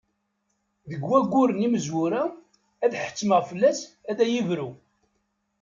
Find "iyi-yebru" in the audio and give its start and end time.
4.21-4.69